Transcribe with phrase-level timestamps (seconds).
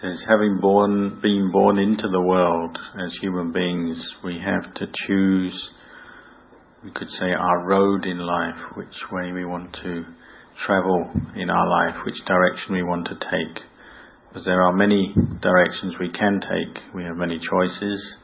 [0.00, 5.70] says, having born, been born into the world as human beings, we have to choose,
[6.82, 10.04] we could say, our road in life, which way we want to
[10.64, 13.62] travel in our life, which direction we want to take.
[14.28, 18.16] Because there are many directions we can take, we have many choices,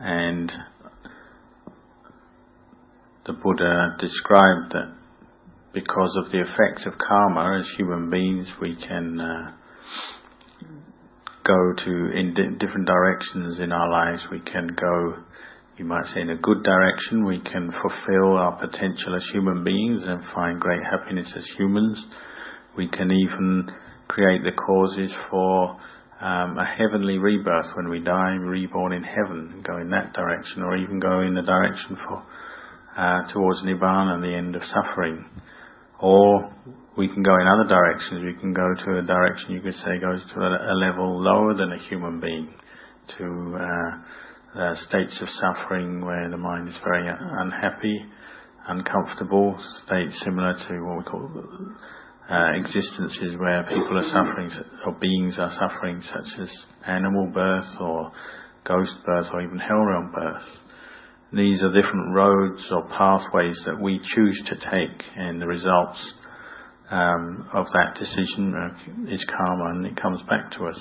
[0.00, 0.52] and
[3.24, 4.94] the Buddha described that
[5.72, 9.52] because of the effects of karma as human beings, we can uh,
[11.44, 14.22] go to in di- different directions in our lives.
[14.30, 15.22] We can go,
[15.78, 17.24] you might say, in a good direction.
[17.24, 21.98] We can fulfill our potential as human beings and find great happiness as humans.
[22.76, 23.70] We can even
[24.08, 25.76] create the causes for
[26.20, 30.76] um, a heavenly rebirth when we die, reborn in heaven, go in that direction, or
[30.76, 32.22] even go in the direction for
[32.96, 35.24] uh, towards nibbana, and the end of suffering.
[36.02, 36.52] Or
[36.98, 38.24] we can go in other directions.
[38.24, 41.54] We can go to a direction you could say goes to a, a level lower
[41.54, 42.52] than a human being,
[43.18, 48.04] to uh, uh, states of suffering where the mind is very unhappy,
[48.68, 51.30] uncomfortable, states similar to what we call
[52.30, 54.50] uh, existences where people are suffering
[54.84, 56.50] or beings are suffering, such as
[56.86, 58.12] animal birth or
[58.66, 60.48] ghost birth or even hell realm birth.
[61.34, 66.12] These are different roads or pathways that we choose to take, and the results
[66.90, 70.78] um, of that decision is karma, and it comes back to us.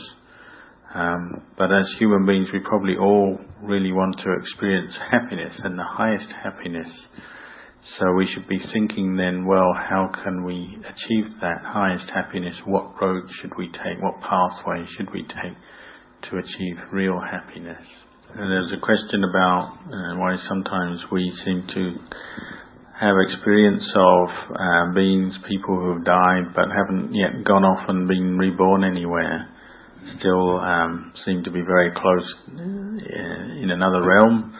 [0.93, 5.87] Um, but as human beings, we probably all really want to experience happiness and the
[5.87, 6.89] highest happiness.
[7.97, 12.59] So we should be thinking then, well, how can we achieve that highest happiness?
[12.65, 14.01] What road should we take?
[14.01, 15.55] What pathway should we take
[16.29, 17.87] to achieve real happiness?
[18.33, 21.95] There's a question about uh, why sometimes we seem to
[22.97, 28.07] have experience of uh, beings, people who have died but haven't yet gone off and
[28.07, 29.49] been reborn anywhere,
[30.17, 34.55] still um, seem to be very close uh, in another realm,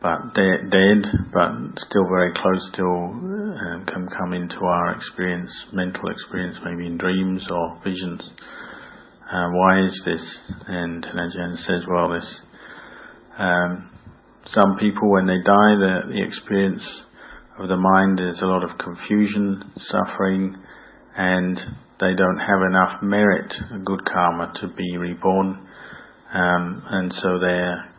[0.00, 1.50] but de- dead, but
[1.90, 7.44] still very close, still uh, can come into our experience, mental experience, maybe in dreams
[7.50, 8.22] or visions.
[9.28, 10.22] Uh, why is this?
[10.68, 12.40] And Ajahn says, well, this
[13.38, 13.90] um,
[14.46, 16.82] some people, when they die, the, the experience
[17.58, 20.56] of the mind is a lot of confusion, suffering,
[21.16, 21.56] and
[22.00, 23.52] they don't have enough merit,
[23.84, 25.66] good karma, to be reborn.
[26.32, 27.90] Um, and so they're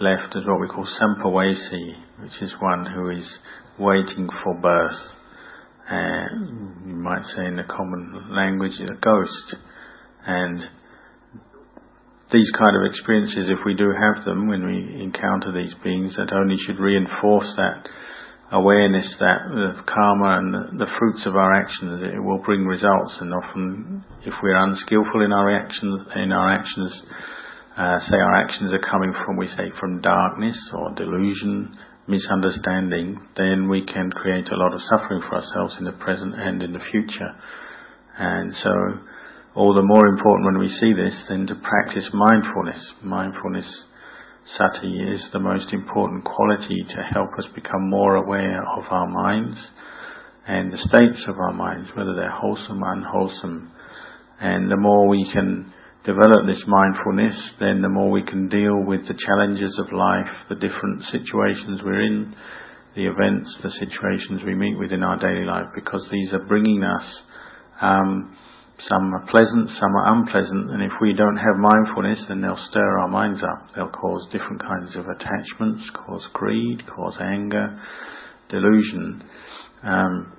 [0.00, 3.38] left as what we call sambhavesi, which is one who is
[3.78, 4.98] waiting for birth.
[5.90, 6.24] Uh,
[6.86, 9.56] you might say in the common language, a ghost.
[10.26, 10.64] And
[12.32, 16.32] these kind of experiences, if we do have them when we encounter these beings, that
[16.32, 17.88] only should reinforce that
[18.52, 23.16] awareness that the karma and the, fruits of our actions, it will bring results.
[23.20, 27.02] And often, if we're unskillful in our actions, in our actions,
[27.76, 31.76] uh, say our actions are coming from, we say, from darkness or delusion,
[32.06, 36.62] misunderstanding, then we can create a lot of suffering for ourselves in the present and
[36.62, 37.32] in the future.
[38.18, 38.70] And so,
[39.54, 42.92] all the more important when we see this than to practice mindfulness.
[43.02, 43.84] Mindfulness,
[44.56, 49.58] sati, is the most important quality to help us become more aware of our minds
[50.46, 53.70] and the states of our minds, whether they're wholesome or unwholesome.
[54.40, 55.72] And the more we can
[56.04, 60.56] develop this mindfulness, then the more we can deal with the challenges of life, the
[60.56, 62.34] different situations we're in,
[62.96, 66.82] the events, the situations we meet with in our daily life, because these are bringing
[66.82, 67.22] us
[67.80, 68.36] um,
[68.88, 72.98] some are pleasant, some are unpleasant, and if we don't have mindfulness, then they'll stir
[72.98, 73.68] our minds up.
[73.74, 77.80] They'll cause different kinds of attachments, cause greed, cause anger,
[78.48, 79.22] delusion.
[79.84, 80.32] Um,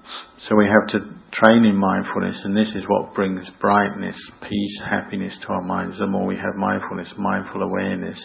[0.48, 1.00] so we have to
[1.32, 6.00] train in mindfulness, and this is what brings brightness, peace, happiness to our minds.
[6.00, 8.24] The more we have mindfulness, mindful awareness.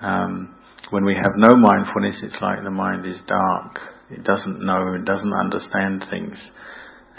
[0.00, 0.54] Um,
[0.90, 3.80] when we have no mindfulness, it's like the mind is dark.
[4.10, 6.38] It doesn't know, it doesn't understand things.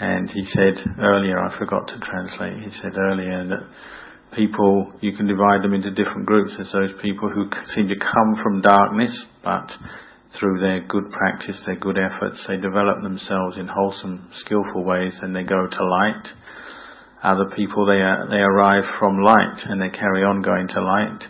[0.00, 5.26] And he said earlier, I forgot to translate, he said earlier that people, you can
[5.26, 6.52] divide them into different groups.
[6.56, 9.70] There's those people who seem to come from darkness, but
[10.38, 15.34] through their good practice, their good efforts, they develop themselves in wholesome, skillful ways and
[15.34, 16.26] they go to light.
[17.22, 21.24] Other people, they, are, they arrive from light and they carry on going to light.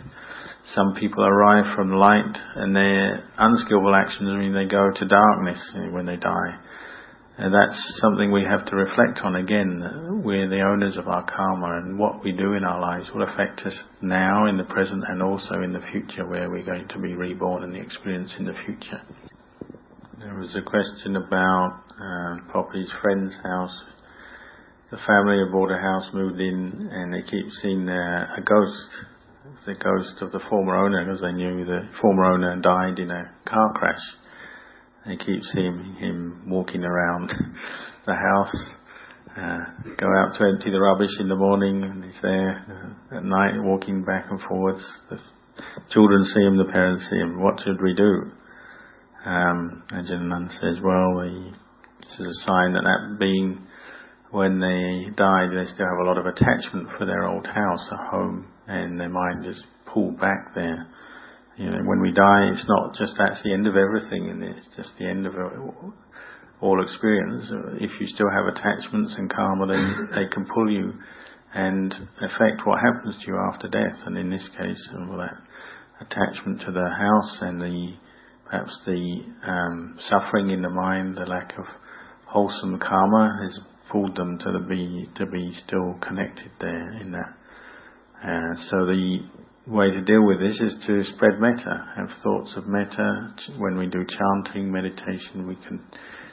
[0.75, 5.59] Some people arrive from light and their unskillful actions mean they go to darkness
[5.91, 6.59] when they die.
[7.41, 10.21] And that's something we have to reflect on again.
[10.23, 13.61] We're the owners of our karma and what we do in our lives will affect
[13.61, 17.13] us now in the present and also in the future where we're going to be
[17.13, 19.01] reborn and the experience in the future.
[20.19, 23.77] There was a question about uh, Poppy's friend's house
[24.91, 28.89] the family had bought a house, moved in, and they keep seeing uh, a ghost.
[29.53, 33.11] It's the ghost of the former owner, because they knew the former owner died in
[33.11, 34.01] a car crash.
[35.05, 37.29] They keep seeing him walking around
[38.05, 38.55] the house,
[39.37, 39.59] uh,
[39.97, 43.53] go out to empty the rubbish in the morning, and he's there uh, at night
[43.57, 44.83] walking back and forwards.
[45.09, 45.19] The
[45.91, 47.41] children see him, the parents see him.
[47.41, 48.31] What should we do?
[49.25, 51.51] Um, Ajahn says, well, the,
[52.01, 53.67] this is a sign that that being,
[54.31, 58.11] when they died, they still have a lot of attachment for their old house, a
[58.11, 60.87] home, and their mind is pulled back there.
[61.59, 64.65] You know, when we die, it's not just that's the end of everything, and it's
[64.77, 65.33] just the end of
[66.61, 67.51] all experience.
[67.81, 70.93] If you still have attachments and karma, then they can pull you
[71.53, 73.99] and affect what happens to you after death.
[74.05, 75.35] And in this case, well, that
[75.99, 77.93] attachment to the house and the
[78.45, 81.65] perhaps the um, suffering in the mind, the lack of
[82.25, 83.59] wholesome karma has
[83.91, 87.35] pulled them to the be to be still connected there in that.
[88.23, 89.19] Uh, so the
[89.69, 93.35] way to deal with this is to spread metta, have thoughts of metta.
[93.57, 95.79] When we do chanting, meditation, we can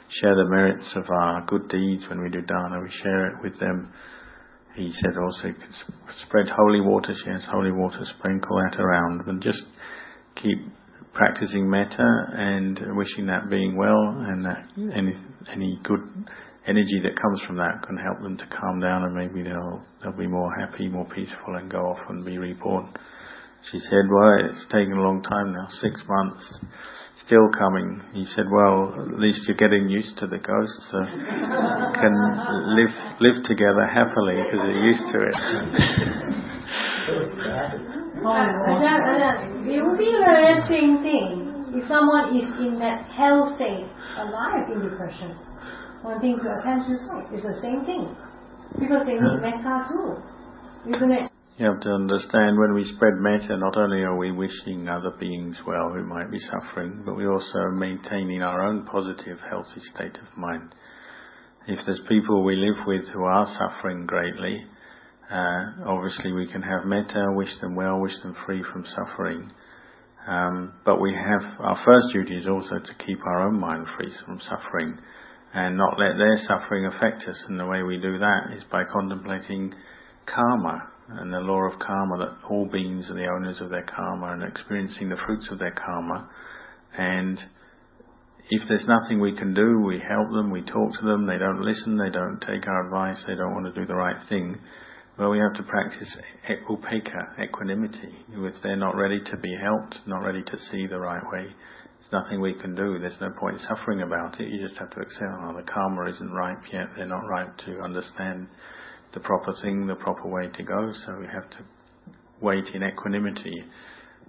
[0.09, 2.03] share the merits of our good deeds.
[2.09, 3.93] When we do dana, we share it with them.
[4.75, 5.53] He said also,
[6.23, 9.63] spread holy water, shares holy water, sprinkle that around, and just
[10.35, 10.57] keep
[11.13, 15.15] practicing metta and wishing that being well and that any,
[15.51, 16.01] any good
[16.67, 20.17] energy that comes from that can help them to calm down and maybe they'll, they'll
[20.17, 22.93] be more happy, more peaceful and go off and be reborn.
[23.71, 26.43] She said, well, it's taken a long time now, six months,
[27.25, 28.01] still coming.
[28.13, 32.15] He said, well, at least you're getting used to the ghosts, so can
[32.77, 35.35] live, live together happily because you're used to it.
[39.67, 41.47] it would be the same thing.
[41.75, 43.85] If someone is in that hell state,
[44.17, 45.35] alive in depression,
[46.03, 48.15] wanting to attempt suicide, it's the same thing.
[48.79, 50.15] Because they need metta too,
[50.89, 51.31] isn't it?
[51.57, 55.57] You have to understand when we spread metta, not only are we wishing other beings
[55.65, 60.37] well who might be suffering, but we're also maintaining our own positive, healthy state of
[60.37, 60.75] mind.
[61.67, 64.65] If there's people we live with who are suffering greatly,
[65.31, 69.51] uh, obviously, we can have metta, wish them well, wish them free from suffering.
[70.27, 74.13] Um, but we have our first duty is also to keep our own mind free
[74.23, 74.99] from suffering,
[75.55, 77.43] and not let their suffering affect us.
[77.47, 79.73] And the way we do that is by contemplating
[80.33, 84.33] karma and the law of karma that all beings are the owners of their karma
[84.33, 86.29] and experiencing the fruits of their karma.
[86.97, 87.39] And
[88.49, 91.61] if there's nothing we can do, we help them, we talk to them, they don't
[91.61, 94.57] listen, they don't take our advice, they don't want to do the right thing
[95.17, 96.15] well, we have to practice
[96.69, 98.15] upekkha, equanimity.
[98.33, 102.11] If they're not ready to be helped, not ready to see the right way, there's
[102.11, 102.99] nothing we can do.
[102.99, 104.47] There's no point suffering about it.
[104.47, 106.89] You just have to accept, oh, the karma isn't ripe yet.
[106.95, 108.47] They're not ripe to understand
[109.13, 110.91] the proper thing, the proper way to go.
[111.05, 111.57] So we have to
[112.41, 113.63] wait in equanimity.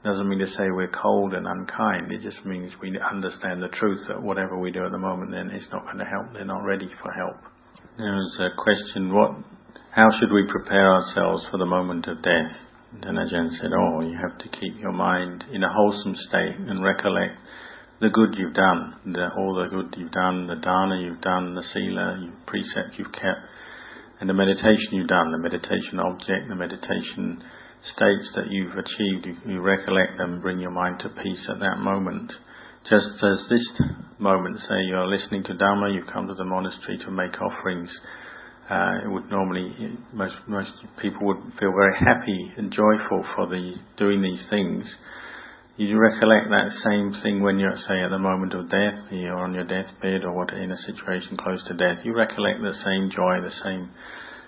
[0.04, 2.12] Doesn't mean to say we're cold and unkind.
[2.12, 5.50] It just means we understand the truth that whatever we do at the moment, then
[5.50, 6.32] it's not going to help.
[6.32, 7.36] They're not ready for help.
[7.98, 9.32] There's a question: What
[9.90, 12.52] how should we prepare ourselves for the moment of death?
[13.02, 16.84] Then Ajahn said, Oh, you have to keep your mind in a wholesome state and
[16.84, 17.34] recollect
[18.00, 21.64] the good you've done, the, all the good you've done, the dana you've done, the
[21.72, 23.42] sila, you precept you've kept,
[24.20, 27.42] and the meditation you've done, the meditation object, the meditation
[27.82, 31.78] states that you've achieved, you, you recollect them, bring your mind to peace at that
[31.78, 32.32] moment.
[32.90, 33.80] Just as this
[34.18, 37.90] moment, say you're listening to Dhamma, you've come to the monastery to make offerings,
[38.70, 39.74] uh, it would normally
[40.12, 44.94] most most people would feel very happy and joyful for the doing these things.
[45.78, 49.54] You recollect that same thing when you're say at the moment of death, you're on
[49.54, 51.98] your deathbed or what in a situation close to death.
[52.04, 53.88] You recollect the same joy, the same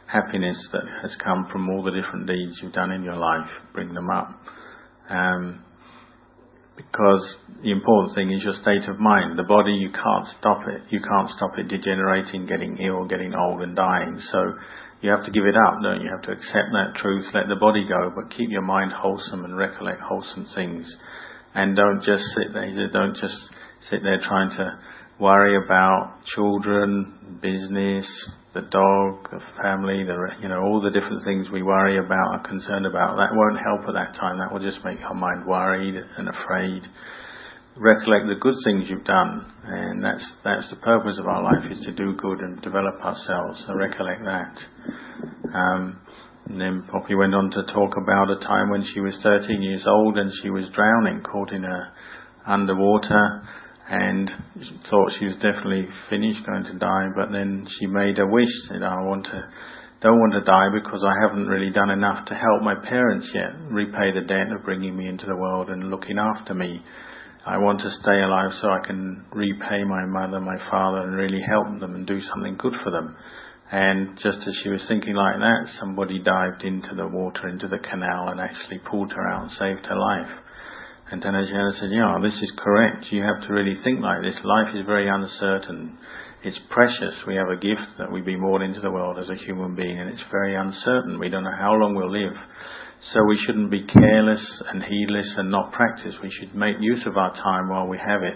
[0.06, 3.46] happiness that has come from all the different deeds you've done in your life.
[3.72, 4.40] Bring them up.
[5.08, 5.64] Um,
[6.76, 9.38] because the important thing is your state of mind.
[9.38, 10.82] The body, you can't stop it.
[10.90, 14.18] You can't stop it degenerating, getting ill, getting old and dying.
[14.32, 14.54] So
[15.00, 16.08] you have to give it up, don't you?
[16.08, 19.44] You have to accept that truth, let the body go, but keep your mind wholesome
[19.44, 20.92] and recollect wholesome things.
[21.54, 23.36] And don't just sit there, he said, don't just
[23.90, 24.78] sit there trying to
[25.18, 28.06] worry about children, business,
[28.54, 32.48] the dog, the family, the you know all the different things we worry about, are
[32.48, 33.16] concerned about.
[33.16, 34.38] That won't help at that time.
[34.38, 36.82] That will just make our mind worried and afraid.
[37.80, 41.80] Recollect the good things you've done, and that's that's the purpose of our life is
[41.86, 43.64] to do good and develop ourselves.
[43.66, 44.54] So recollect that.
[45.54, 45.98] Um,
[46.44, 49.86] and then Poppy went on to talk about a time when she was 13 years
[49.86, 51.92] old and she was drowning, caught in a
[52.46, 53.48] underwater
[53.88, 54.30] and
[54.90, 58.82] thought she was definitely finished, going to die, but then she made a wish, said,
[58.82, 59.48] I want to
[60.02, 63.52] don't want to die because I haven't really done enough to help my parents yet,
[63.70, 66.82] repay the debt of bringing me into the world and looking after me.
[67.50, 71.42] I want to stay alive so I can repay my mother, my father, and really
[71.42, 73.16] help them and do something good for them.
[73.72, 77.82] And just as she was thinking like that, somebody dived into the water, into the
[77.82, 80.30] canal, and actually pulled her out and saved her life.
[81.10, 83.10] And Ajahn said, yeah, this is correct.
[83.10, 84.38] You have to really think like this.
[84.44, 85.98] Life is very uncertain.
[86.44, 87.18] It's precious.
[87.26, 89.98] We have a gift that we've been born into the world as a human being,
[89.98, 91.18] and it's very uncertain.
[91.18, 92.38] We don't know how long we'll live.
[93.02, 96.14] So we shouldn't be careless and heedless and not practice.
[96.22, 98.34] We should make use of our time while we have it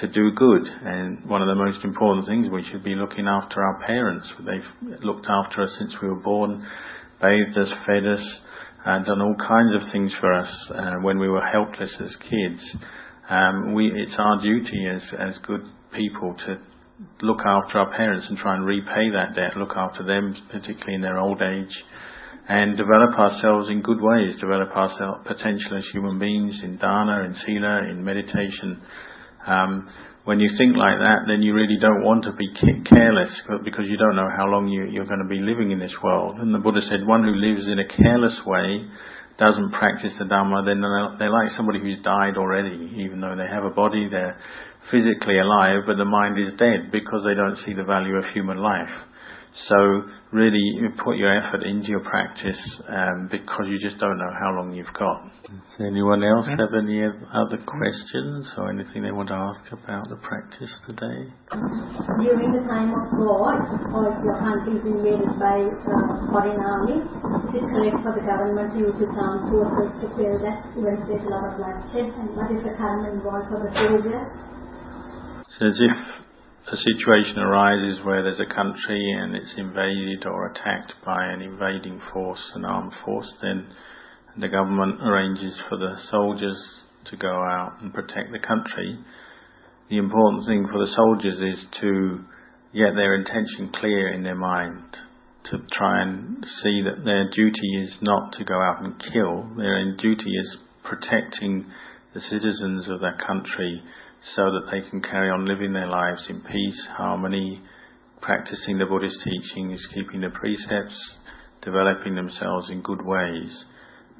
[0.00, 0.62] to do good.
[0.66, 4.32] And one of the most important things, we should be looking after our parents.
[4.38, 6.64] They've looked after us since we were born,
[7.20, 8.40] bathed us, fed us,
[8.84, 12.76] and done all kinds of things for us uh, when we were helpless as kids.
[13.28, 16.58] Um, we, it's our duty as, as good people to
[17.22, 21.00] look after our parents and try and repay that debt, look after them, particularly in
[21.00, 21.74] their old age,
[22.48, 27.34] and develop ourselves in good ways, develop our potential as human beings in dana, in
[27.46, 28.82] sila, in meditation.
[29.46, 29.88] Um,
[30.24, 32.48] when you think like that, then you really don't want to be
[32.88, 33.32] careless
[33.64, 36.38] because you don't know how long you, you're going to be living in this world.
[36.38, 38.88] And the Buddha said, one who lives in a careless way
[39.36, 40.80] doesn't practice the Dhamma, then
[41.18, 44.38] they're like somebody who's died already, even though they have a body, they're
[44.90, 48.58] physically alive, but the mind is dead because they don't see the value of human
[48.58, 48.92] life.
[49.54, 52.58] So really you put your effort into your practice
[52.90, 55.30] um, because you just don't know how long you've got.
[55.46, 60.18] Does anyone else have any other questions or anything they want to ask about the
[60.26, 61.30] practice today?
[62.18, 63.54] During the time of war,
[63.94, 66.98] or if your country is invaded by uh, foreign army,
[67.54, 70.98] is it correct for the government to use its armed forces to kill that even
[70.98, 72.10] if there's a lot of bloodshed?
[72.10, 74.18] And what is the karma involved for the soldier?
[75.46, 76.13] So as if
[76.72, 82.00] a situation arises where there's a country and it's invaded or attacked by an invading
[82.12, 83.66] force, an armed force, then
[84.38, 86.58] the government arranges for the soldiers
[87.04, 88.98] to go out and protect the country.
[89.90, 92.24] The important thing for the soldiers is to
[92.72, 94.96] get their intention clear in their mind,
[95.50, 99.94] to try and see that their duty is not to go out and kill, their
[99.96, 101.66] duty is protecting
[102.14, 103.82] the citizens of that country
[104.34, 107.62] so that they can carry on living their lives in peace, harmony,
[108.20, 110.98] practicing the Buddhist teachings, keeping the precepts,
[111.62, 113.64] developing themselves in good ways.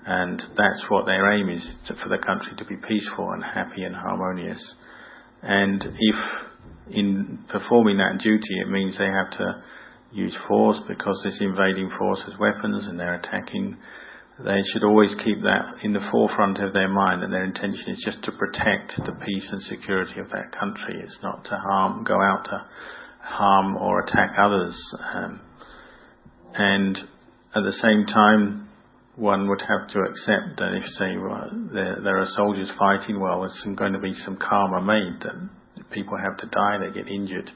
[0.07, 3.83] And that's what their aim is, to, for the country to be peaceful and happy
[3.85, 4.63] and harmonious.
[5.43, 6.17] And if
[6.91, 9.63] in performing that duty it means they have to
[10.13, 13.77] use force because this invading force has weapons and they're attacking
[14.43, 18.03] they should always keep that in the forefront of their mind that their intention is
[18.05, 21.01] just to protect the peace and security of that country.
[21.05, 22.67] It's not to harm, go out to
[23.21, 24.77] harm or attack others.
[25.15, 25.41] Um,
[26.55, 26.99] and
[27.55, 28.69] at the same time,
[29.17, 33.43] one would have to accept that if, say, well, there, there are soldiers fighting well,
[33.43, 37.51] there's going to be some karma made that people have to die, they get injured.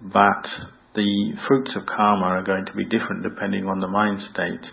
[0.00, 0.48] But
[0.94, 4.66] the fruits of karma are going to be different depending on the mind state.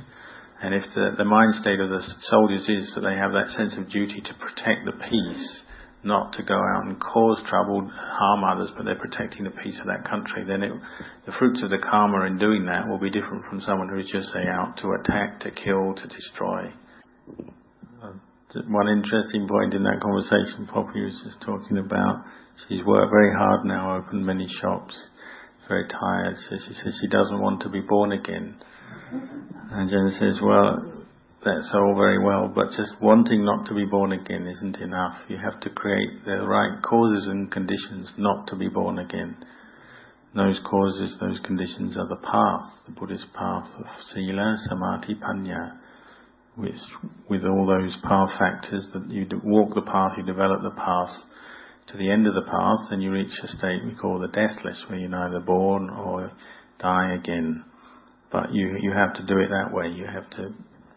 [0.62, 3.74] And if the, the mind state of the soldiers is that they have that sense
[3.78, 5.62] of duty to protect the peace,
[6.04, 9.86] not to go out and cause trouble, harm others, but they're protecting the peace of
[9.86, 10.72] that country, then it,
[11.26, 14.10] the fruits of the karma in doing that will be different from someone who is
[14.10, 16.74] just say out to attack, to kill, to destroy.
[18.02, 18.14] Uh,
[18.68, 22.24] one interesting point in that conversation Poppy was just talking about,
[22.68, 24.98] she's worked very hard now, opened many shops,
[25.68, 28.56] very tired, so she says she doesn't want to be born again.
[29.72, 30.98] Ajahn says, well,
[31.44, 35.18] that's all very well, but just wanting not to be born again isn't enough.
[35.28, 39.38] You have to create the right causes and conditions not to be born again.
[40.36, 45.78] Those causes, those conditions are the path, the Buddhist path of sila, samadhi, panya,
[46.56, 46.76] which
[47.30, 51.16] with all those path factors that you walk the path, you develop the path
[51.88, 54.84] to the end of the path, and you reach a state we call the deathless,
[54.88, 56.32] where you're neither born or
[56.80, 57.64] die again.
[58.32, 59.88] But you, you have to do it that way.
[59.88, 60.50] You have to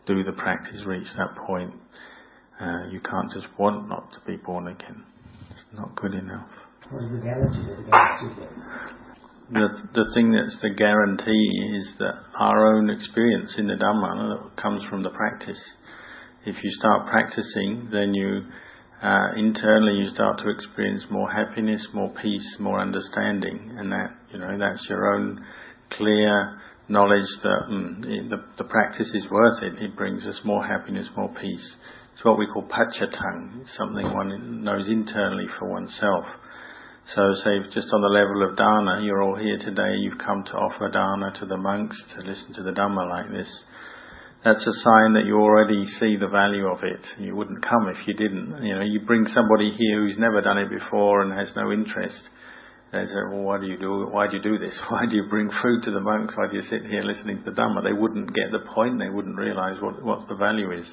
[0.07, 1.73] do the practice, reach that point.
[2.61, 5.05] Uh, you can't just want not to be born again.
[5.51, 6.49] It's not good enough.
[6.91, 8.81] What is the guarantee the guarantee
[9.51, 14.85] the, the thing that's the guarantee is that our own experience in the Dhamma comes
[14.89, 15.61] from the practice.
[16.47, 18.43] If you start practicing, then you
[19.03, 24.39] uh, internally you start to experience more happiness, more peace, more understanding, and that you
[24.39, 25.45] know that's your own
[25.91, 26.61] clear
[26.91, 29.83] knowledge that mm, the, the practice is worth it.
[29.83, 31.77] It brings us more happiness, more peace.
[32.15, 33.63] It's what we call pachatang.
[33.63, 36.25] It's something one knows internally for oneself.
[37.15, 40.53] So say just on the level of dana, you're all here today, you've come to
[40.53, 43.49] offer dana to the monks to listen to the Dhamma like this.
[44.45, 47.05] That's a sign that you already see the value of it.
[47.19, 48.63] You wouldn't come if you didn't.
[48.63, 52.23] You know, you bring somebody here who's never done it before and has no interest.
[52.93, 54.75] They say, well, why do you do Why do you do this?
[54.91, 56.35] Why do you bring food to the monks?
[56.37, 57.85] Why do you sit here listening to the Dhamma?
[57.85, 58.99] They wouldn't get the point.
[58.99, 60.87] They wouldn't realize what, what the value is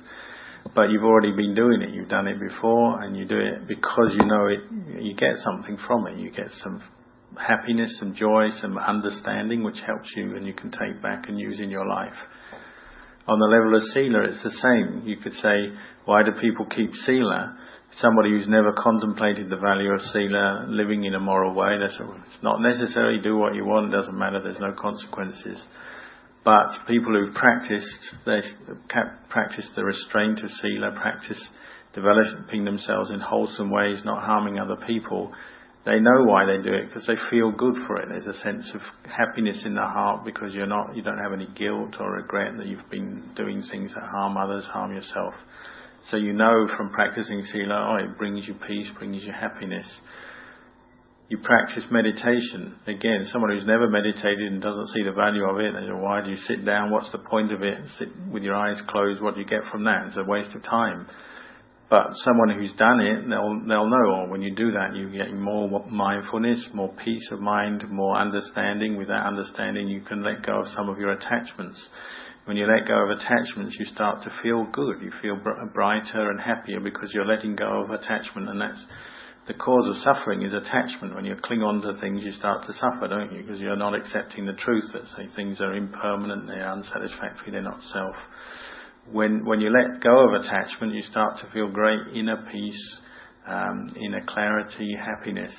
[0.76, 1.94] but you've already been doing it.
[1.94, 4.60] You've done it before, and you do it because you know it.
[5.02, 6.18] You get something from it.
[6.18, 6.82] You get some
[7.38, 11.60] happiness, some joy, some understanding, which helps you, and you can take back and use
[11.60, 12.16] in your life.
[13.28, 15.04] On the level of sila, it's the same.
[15.06, 15.74] You could say,
[16.06, 17.58] why do people keep sila?
[17.94, 22.44] Somebody who's never contemplated the value of sila, living in a moral way, that's, it's
[22.44, 23.20] not necessary.
[23.22, 23.92] Do what you want.
[23.92, 24.42] Doesn't matter.
[24.42, 25.64] There's no consequences.
[26.44, 28.42] But people who've practiced, they
[29.30, 31.42] practice the restraint of sila, practice
[31.94, 35.34] developing themselves in wholesome ways, not harming other people,
[35.88, 38.10] they know why they do it because they feel good for it.
[38.10, 41.48] There's a sense of happiness in the heart because you're not, you don't have any
[41.58, 45.34] guilt or regret that you've been doing things that harm others, harm yourself.
[46.12, 49.88] So you know from practicing sila, oh, it brings you peace, brings you happiness
[51.30, 52.76] you practice meditation.
[52.88, 56.22] Again, someone who's never meditated and doesn't see the value of it, they say, why
[56.24, 56.90] do you sit down?
[56.90, 57.78] What's the point of it?
[58.00, 59.22] Sit with your eyes closed.
[59.22, 60.08] What do you get from that?
[60.08, 61.08] It's a waste of time.
[61.90, 64.12] But someone who's done it, they'll they'll know.
[64.12, 68.98] Or when you do that, you get more mindfulness, more peace of mind, more understanding.
[68.98, 71.80] With that understanding, you can let go of some of your attachments.
[72.48, 75.02] When you let go of attachments, you start to feel good.
[75.02, 75.36] You feel
[75.74, 78.80] brighter and happier because you're letting go of attachment, and that's
[79.50, 81.14] the cause of suffering is attachment.
[81.14, 83.42] When you cling on to things, you start to suffer, don't you?
[83.42, 87.84] Because you're not accepting the truth that say things are impermanent, they're unsatisfactory, they're not
[87.92, 88.16] self.
[89.12, 93.00] When when you let go of attachment, you start to feel great inner peace,
[93.46, 95.52] um, inner clarity, happiness.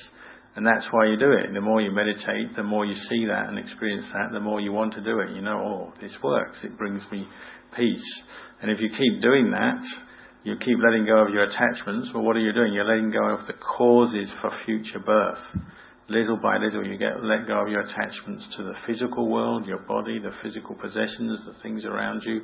[0.59, 1.55] And that's why you do it.
[1.55, 4.73] The more you meditate, the more you see that and experience that, the more you
[4.73, 5.31] want to do it.
[5.31, 6.59] You know, oh, this works.
[6.65, 7.29] It brings me
[7.77, 8.23] peace.
[8.61, 9.81] And if you keep doing that,
[10.43, 12.73] you keep letting go of your attachments, well, what are you doing?
[12.73, 15.39] You're letting go of the causes for future birth.
[16.09, 19.85] Little by little, you get let go of your attachments to the physical world, your
[19.87, 22.41] body, the physical possessions, the things around you.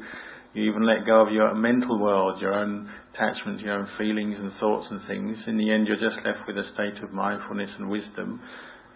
[0.54, 4.52] You even let go of your mental world, your own attachments, your own feelings and
[4.54, 5.42] thoughts and things.
[5.48, 8.40] In the end, you're just left with a state of mindfulness and wisdom.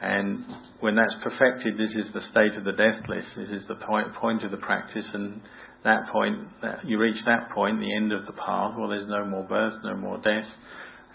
[0.00, 0.44] And
[0.78, 3.26] when that's perfected, this is the state of the deathless.
[3.36, 5.40] This is the point, point of the practice, and
[5.82, 9.24] that point, that you reach that point, the end of the path, well, there's no
[9.24, 10.48] more birth, no more death,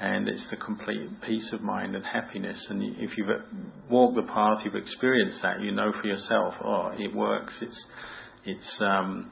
[0.01, 2.65] and it's the complete peace of mind and happiness.
[2.69, 3.29] And if you've
[3.89, 7.53] walked the path, you've experienced that, you know for yourself, oh, it works.
[7.62, 7.86] It's,
[8.45, 9.32] it's, um,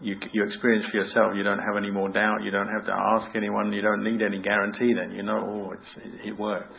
[0.00, 1.32] you, you experience for yourself.
[1.34, 2.42] You don't have any more doubt.
[2.42, 3.72] You don't have to ask anyone.
[3.72, 4.94] You don't need any guarantee.
[4.94, 6.78] Then you know, oh, it, it works.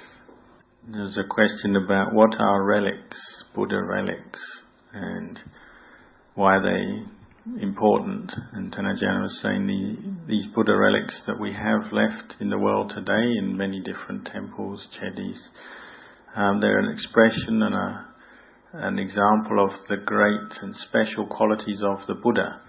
[0.89, 3.17] There's a question about what are relics,
[3.53, 4.39] Buddha relics,
[4.93, 5.39] and
[6.35, 8.31] why are they important.
[8.53, 12.57] And Tan Ajahn was saying the, these Buddha relics that we have left in the
[12.57, 15.37] world today in many different temples, chedis,
[16.35, 18.05] um, they're an expression and a,
[18.73, 22.61] an example of the great and special qualities of the Buddha.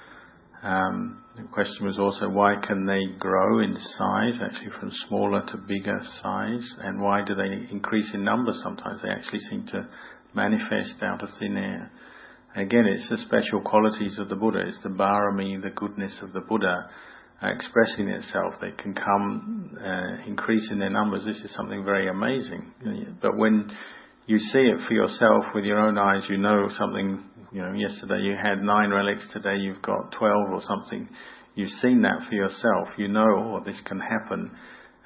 [0.62, 5.56] Um, the question was also why can they grow in size, actually from smaller to
[5.56, 9.00] bigger size, and why do they increase in number sometimes?
[9.02, 9.86] They actually seem to
[10.34, 11.92] manifest out of thin air.
[12.56, 14.60] Again, it's the special qualities of the Buddha.
[14.66, 16.88] It's the barami, the goodness of the Buddha
[17.42, 18.54] expressing itself.
[18.60, 21.24] They can come, uh, increase in their numbers.
[21.24, 22.72] This is something very amazing.
[23.22, 23.70] But when
[24.26, 27.22] you see it for yourself with your own eyes, you know something.
[27.52, 29.24] You know, yesterday you had nine relics.
[29.32, 31.08] Today you've got twelve or something.
[31.54, 32.88] You've seen that for yourself.
[32.96, 34.50] You know, oh, this can happen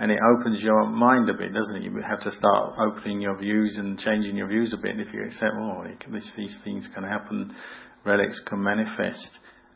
[0.02, 1.83] and it opens your mind a bit, doesn't it?
[1.85, 4.98] You have to start opening your views and changing your views a bit.
[4.98, 7.55] If you accept, oh, this, these things can happen,
[8.05, 9.28] relics can manifest,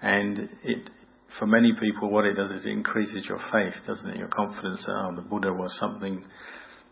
[0.03, 0.91] and it,
[1.39, 4.17] for many people, what it does is it increases your faith, doesn't it?
[4.17, 6.25] Your confidence oh, the Buddha was something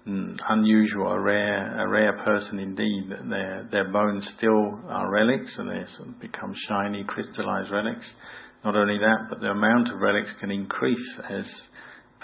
[0.07, 3.11] unusual, a rare, a rare person indeed.
[3.29, 8.07] Their their bones still are relics, and they sort of become shiny, crystallized relics.
[8.64, 11.45] Not only that, but the amount of relics can increase as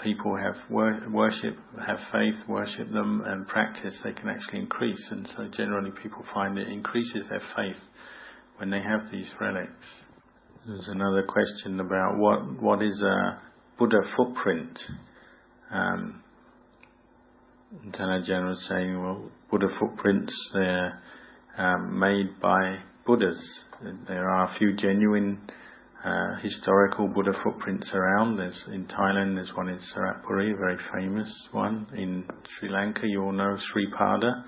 [0.03, 5.03] people have worship, have faith, worship them, and practice, they can actually increase.
[5.11, 7.81] And so generally people find it increases their faith
[8.57, 9.85] when they have these relics.
[10.65, 13.41] There's another question about what what is a
[13.79, 14.79] Buddha footprint.
[15.71, 16.23] Um,
[17.71, 21.01] Tan Ajahn was saying, well, Buddha footprints they're
[21.57, 23.41] um, made by Buddhas.
[24.09, 25.39] There are a few genuine
[26.03, 28.35] uh, historical Buddha footprints around.
[28.35, 31.87] There's in Thailand, there's one in Saraburi, a very famous one.
[31.95, 32.25] In
[32.59, 34.43] Sri Lanka, you all know Sri Pada.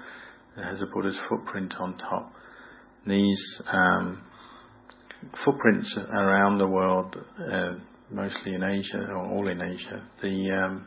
[0.57, 2.33] It has a Buddha's footprint on top.
[3.07, 4.21] These um,
[5.45, 7.75] footprints around the world, uh,
[8.11, 10.85] mostly in Asia or all in Asia, the um,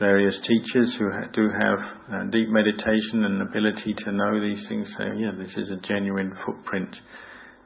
[0.00, 1.78] various teachers who ha- do have
[2.12, 6.32] uh, deep meditation and ability to know these things say, yeah, this is a genuine
[6.44, 6.96] footprint.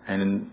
[0.06, 0.50] And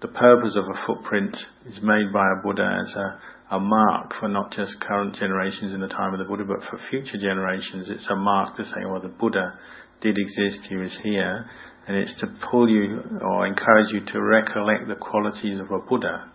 [0.00, 4.28] the purpose of a footprint is made by a Buddha as a, a mark for
[4.28, 7.88] not just current generations in the time of the Buddha, but for future generations.
[7.90, 9.58] It's a mark to say, well, the Buddha
[10.00, 11.46] did exist, he was here,
[11.88, 16.30] and it's to pull you or encourage you to recollect the qualities of a Buddha.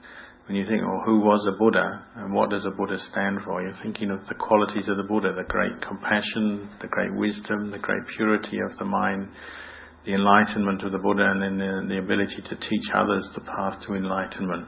[0.49, 3.61] When you think, well, who was a Buddha and what does a Buddha stand for?
[3.61, 7.77] You're thinking of the qualities of the Buddha, the great compassion, the great wisdom, the
[7.77, 9.29] great purity of the mind,
[10.07, 13.79] the enlightenment of the Buddha, and then the, the ability to teach others the path
[13.85, 14.65] to enlightenment.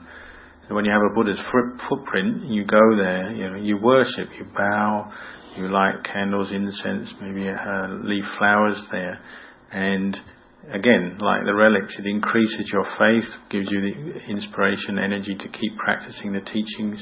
[0.69, 1.41] So when you have a Buddha's
[1.89, 5.11] footprint, you go there, you know, you worship, you bow,
[5.57, 9.19] you light candles, incense, maybe uh, leave flowers there,
[9.71, 10.15] and
[10.69, 15.75] again, like the relics, it increases your faith, gives you the inspiration, energy to keep
[15.77, 17.01] practicing the teachings.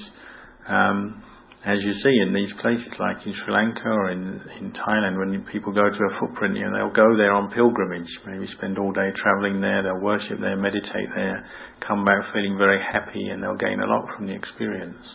[0.67, 1.23] Um,
[1.65, 5.43] as you see in these places, like in Sri Lanka or in, in Thailand, when
[5.51, 8.93] people go to a footprint, you know, they'll go there on pilgrimage, maybe spend all
[8.93, 11.45] day traveling there, they'll worship there, meditate there,
[11.85, 15.05] come back feeling very happy, and they'll gain a lot from the experience.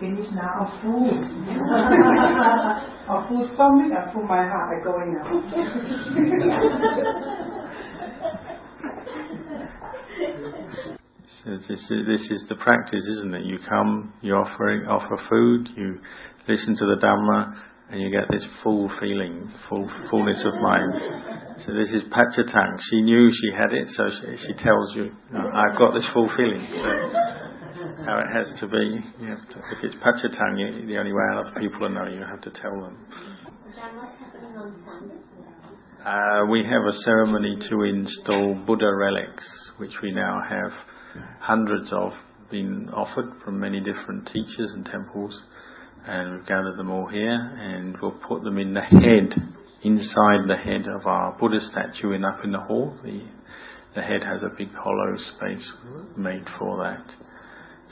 [0.00, 1.06] Finish now, a full.
[3.14, 5.30] a full stomach full my heart are going now.
[11.44, 13.44] this is, this is the practice, isn't it?
[13.44, 16.00] You come, you offer offer food, you
[16.48, 21.62] listen to the Dhamma, and you get this full feeling, full fullness of mind.
[21.66, 22.78] So this is Pachitang.
[22.90, 26.66] She knew she had it, so she, she tells you, "I've got this full feeling."
[26.72, 27.34] So
[28.04, 29.00] how it has to be.
[29.20, 32.20] You have to, if it's Pachitang, you, the only way other people will know, you
[32.20, 32.98] have to tell them.
[36.04, 39.44] Uh, we have a ceremony to install Buddha relics,
[39.78, 40.72] which we now have
[41.40, 42.12] hundreds of
[42.50, 45.42] been offered from many different teachers and temples,
[46.06, 49.34] and we've gathered them all here, and we'll put them in the head,
[49.82, 52.96] inside the head of our Buddha statue in up in the hall.
[53.02, 53.22] The,
[53.94, 55.68] the head has a big hollow space
[56.16, 57.04] made for that.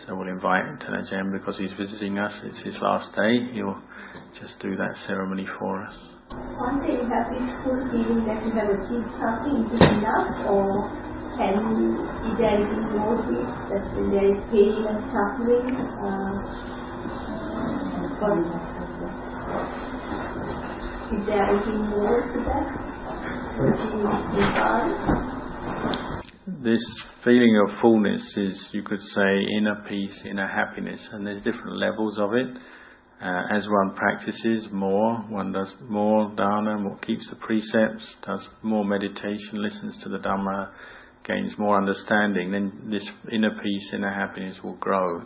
[0.06, 2.32] So we'll invite Tan Ajahn because he's visiting us.
[2.44, 3.52] It's his last day.
[3.52, 3.80] He'll
[4.40, 5.94] just do that ceremony for us.
[6.32, 7.28] One day have
[7.90, 11.01] feeling that you have achieved something, is enough, or
[11.36, 11.56] can
[12.26, 15.66] is there to it that when there is pain and suffering
[16.00, 16.34] uh,
[21.12, 22.66] is there anything more to that
[23.62, 23.80] is
[26.62, 26.84] this
[27.24, 32.18] feeling of fullness is you could say inner peace inner happiness and there's different levels
[32.18, 32.48] of it.
[33.22, 38.84] Uh, as one practices more, one does more dana, more keeps the precepts, does more
[38.84, 40.70] meditation, listens to the Dhamma,
[41.24, 45.22] gains more understanding, then this inner peace, inner happiness will grow.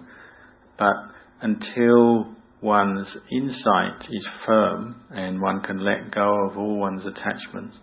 [0.78, 0.94] But
[1.40, 7.76] until one's insight is firm and one can let go of all one's attachments,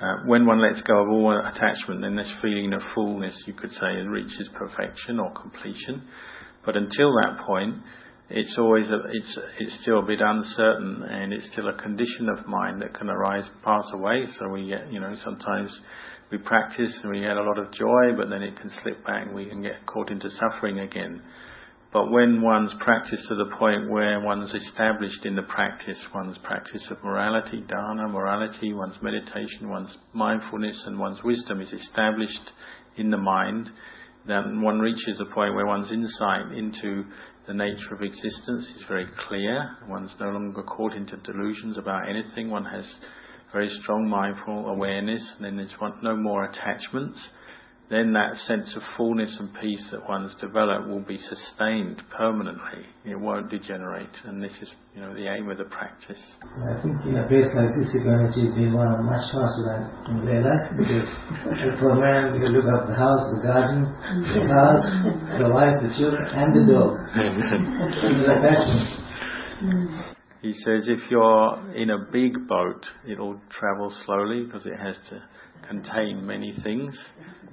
[0.00, 3.70] uh, when one lets go of all attachment, then this feeling of fullness, you could
[3.70, 6.02] say, reaches perfection or completion.
[6.66, 7.76] But until that point,
[8.28, 12.46] it's always a, it's it's still a bit uncertain, and it's still a condition of
[12.46, 14.24] mind that can arise, pass away.
[14.38, 15.70] So we get, you know, sometimes
[16.32, 19.26] we practice and we get a lot of joy, but then it can slip back
[19.26, 21.22] and we can get caught into suffering again.
[21.92, 26.82] But when one's practiced to the point where one's established in the practice, one's practice
[26.90, 32.50] of morality, dana, morality, one's meditation, one's mindfulness, and one's wisdom is established
[32.96, 33.68] in the mind,
[34.26, 37.04] then one reaches a point where one's insight into
[37.46, 39.76] the nature of existence is very clear.
[39.88, 42.48] One's no longer caught into delusions about anything.
[42.48, 42.86] One has
[43.52, 47.18] very strong mindful awareness, and then there's one, no more attachments,
[47.92, 52.88] then that sense of fullness and peace that one's developed will be sustained permanently.
[53.04, 56.20] It won't degenerate, and this is, you know, the aim of the practice.
[56.40, 59.82] I think in a place like this, you're going to achieve nirvana much faster than
[60.08, 61.04] in real life because
[61.78, 64.84] for a man, you look at the house, the garden, the house,
[65.36, 66.96] the wife, the children, and the dog.
[67.12, 69.12] It's attachment.
[69.62, 70.11] Mm.
[70.42, 75.22] He says if you're in a big boat, it'll travel slowly because it has to
[75.68, 76.98] contain many things.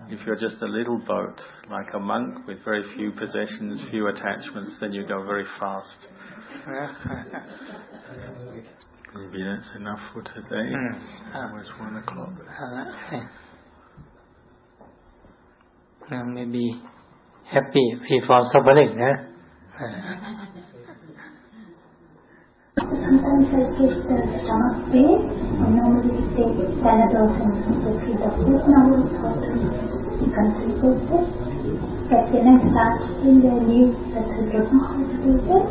[0.09, 4.75] If you're just a little boat, like a monk with very few possessions, few attachments,
[4.81, 6.07] then you go very fast.
[9.15, 10.45] Maybe that's enough for today.
[10.49, 12.33] It's Almost one o'clock.
[16.11, 16.81] Uh, maybe
[17.53, 17.85] happy
[18.25, 19.11] from suffering นะ
[22.89, 25.21] Sometimes I get the stomach pain.
[25.61, 28.17] I normally take Panadol and Citrafid.
[28.17, 29.53] This now we thought to
[30.17, 31.49] be concentrated.
[32.09, 32.97] But when I start
[33.29, 35.69] in the new, that know how to do that.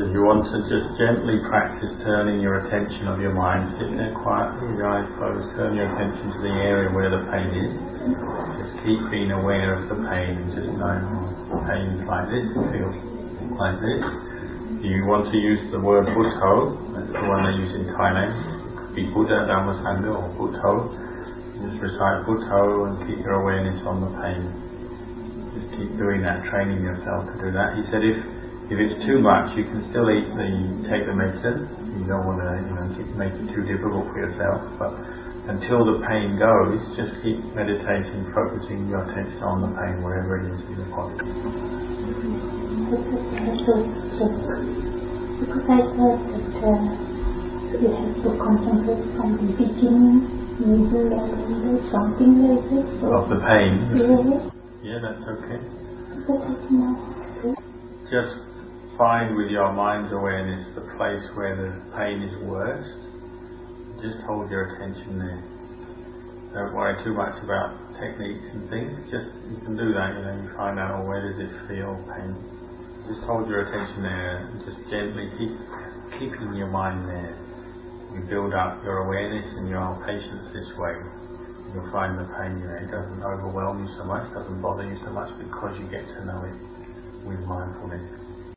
[0.00, 4.16] If you want to just gently practice turning your attention of your mind, sitting there
[4.24, 7.76] quietly with your eyes closed, turn your attention to the area where the pain is.
[8.64, 11.04] Just keep being aware of the pain and just knowing
[11.52, 12.96] oh, pain's like this, feels
[13.60, 14.23] like this.
[14.84, 18.36] If you want to use the word Buddho, that's the one they use in Thailand.
[18.36, 20.92] It could be Buddha, Dhamma, Sangha or Buddho.
[21.56, 24.44] Just recite Buddho and keep your awareness on the pain.
[25.56, 27.80] Just keep doing that, training yourself to do that.
[27.80, 28.20] He said if
[28.68, 30.48] if it's too much, you can still eat the
[30.84, 31.64] take the medicine.
[31.96, 32.84] You don't want to, you know,
[33.16, 34.68] make it too difficult for yourself.
[34.76, 35.00] But
[35.48, 40.48] until the pain goes, just keep meditating, focusing your attention on the pain wherever it
[40.48, 41.20] is in the body.
[45.44, 46.80] Because I thought that uh,
[47.76, 50.24] we have to concentrate from the beginning,
[50.64, 52.86] middle, and end, something like this.
[53.04, 53.92] So, Of the pain.
[53.92, 55.60] yeah, Yeah, that's okay.
[58.08, 58.32] Just
[58.96, 63.03] find with your mind's awareness the place where the pain is worst.
[64.02, 65.42] Just hold your attention there.
[66.54, 68.94] Don't worry too much about techniques and things.
[69.10, 70.14] Just you can do that.
[70.14, 72.34] You know, you find out oh, where does it feel pain.
[73.10, 75.54] Just hold your attention there and just gently keep
[76.18, 77.34] keeping your mind there.
[78.14, 80.94] You build up your awareness and your patience this way.
[81.74, 84.96] You'll find the pain, you know, it doesn't overwhelm you so much, doesn't bother you
[85.02, 86.54] so much because you get to know it
[87.26, 88.23] with mindfulness.